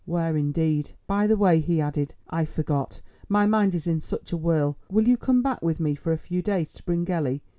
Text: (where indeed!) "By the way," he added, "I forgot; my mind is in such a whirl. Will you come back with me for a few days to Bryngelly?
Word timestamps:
(where 0.03 0.35
indeed!) 0.35 0.89
"By 1.05 1.27
the 1.27 1.37
way," 1.37 1.59
he 1.59 1.79
added, 1.79 2.15
"I 2.27 2.43
forgot; 2.45 3.01
my 3.29 3.45
mind 3.45 3.75
is 3.75 3.85
in 3.85 4.01
such 4.01 4.31
a 4.33 4.37
whirl. 4.37 4.75
Will 4.91 5.07
you 5.07 5.15
come 5.15 5.43
back 5.43 5.61
with 5.61 5.79
me 5.79 5.93
for 5.93 6.11
a 6.11 6.17
few 6.17 6.41
days 6.41 6.73
to 6.73 6.83
Bryngelly? 6.83 7.43